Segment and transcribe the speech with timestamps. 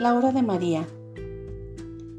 [0.00, 0.86] La hora de María.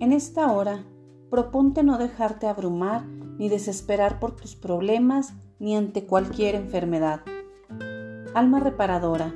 [0.00, 0.84] En esta hora,
[1.30, 7.20] proponte no dejarte abrumar ni desesperar por tus problemas ni ante cualquier enfermedad.
[8.34, 9.32] Alma reparadora,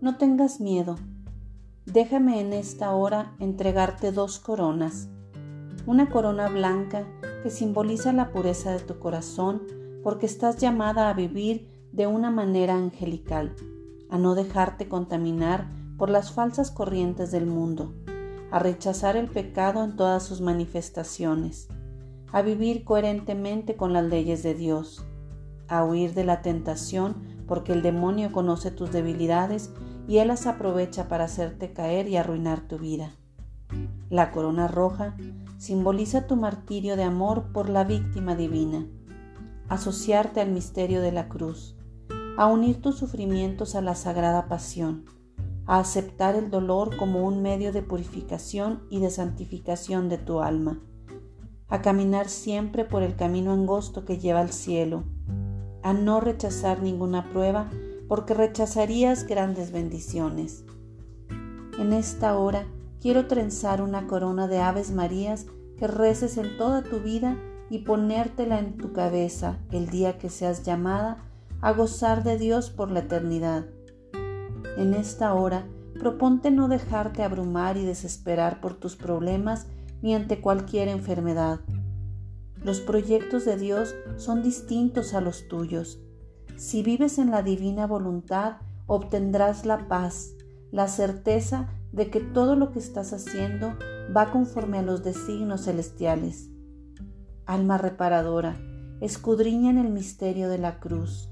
[0.00, 0.96] no tengas miedo.
[1.86, 5.08] Déjame en esta hora entregarte dos coronas.
[5.86, 7.06] Una corona blanca
[7.44, 9.62] que simboliza la pureza de tu corazón
[10.02, 13.54] porque estás llamada a vivir de una manera angelical,
[14.10, 17.92] a no dejarte contaminar por las falsas corrientes del mundo,
[18.50, 21.68] a rechazar el pecado en todas sus manifestaciones,
[22.32, 25.04] a vivir coherentemente con las leyes de Dios,
[25.66, 27.16] a huir de la tentación
[27.46, 29.70] porque el demonio conoce tus debilidades
[30.06, 33.10] y él las aprovecha para hacerte caer y arruinar tu vida.
[34.08, 35.16] La corona roja
[35.58, 38.86] simboliza tu martirio de amor por la víctima divina,
[39.68, 41.76] asociarte al misterio de la cruz,
[42.38, 45.04] a unir tus sufrimientos a la sagrada pasión,
[45.68, 50.80] a aceptar el dolor como un medio de purificación y de santificación de tu alma,
[51.68, 55.04] a caminar siempre por el camino angosto que lleva al cielo,
[55.82, 57.70] a no rechazar ninguna prueba
[58.08, 60.64] porque rechazarías grandes bendiciones.
[61.78, 62.66] En esta hora
[62.98, 65.44] quiero trenzar una corona de aves marías
[65.76, 67.36] que reces en toda tu vida
[67.68, 71.28] y ponértela en tu cabeza el día que seas llamada
[71.60, 73.66] a gozar de Dios por la eternidad
[74.78, 75.66] en esta hora,
[75.98, 79.66] proponte no dejarte abrumar y desesperar por tus problemas
[80.02, 81.60] ni ante cualquier enfermedad.
[82.62, 86.00] Los proyectos de Dios son distintos a los tuyos.
[86.56, 90.34] Si vives en la divina voluntad, obtendrás la paz,
[90.70, 93.74] la certeza de que todo lo que estás haciendo
[94.16, 96.50] va conforme a los designios celestiales.
[97.46, 98.56] Alma reparadora,
[99.00, 101.30] escudriña en el misterio de la cruz.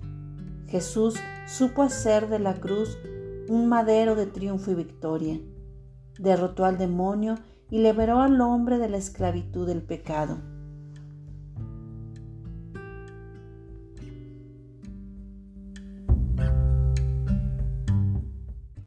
[0.66, 1.14] Jesús
[1.46, 2.98] supo hacer de la cruz
[3.48, 5.40] un madero de triunfo y victoria.
[6.18, 7.36] Derrotó al demonio
[7.70, 10.38] y liberó al hombre de la esclavitud del pecado.